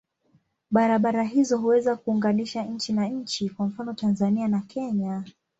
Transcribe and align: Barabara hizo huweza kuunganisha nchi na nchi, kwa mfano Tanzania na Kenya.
Barabara 0.71 1.23
hizo 1.25 1.57
huweza 1.57 1.95
kuunganisha 1.95 2.63
nchi 2.63 2.93
na 2.93 3.07
nchi, 3.07 3.49
kwa 3.49 3.65
mfano 3.65 3.93
Tanzania 3.93 4.47
na 4.47 4.59
Kenya. 4.59 5.23